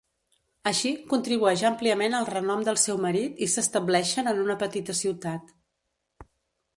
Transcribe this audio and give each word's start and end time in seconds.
Així, 0.69 0.91
contribueix 1.09 1.63
àmpliament 1.69 2.15
al 2.19 2.25
renom 2.31 2.63
del 2.69 2.79
seu 2.85 2.97
marit 3.05 3.43
i 3.47 3.49
s'estableixen 3.57 4.31
en 4.35 4.41
una 4.45 4.57
petita 4.65 4.97
ciutat. 5.01 5.53